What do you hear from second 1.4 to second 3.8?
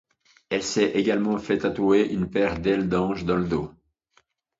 tatouer une paire d'ailes d'anges dans le dos.